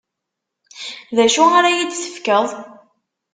[1.15, 2.49] D acu ara yi-d-tefkeḍ?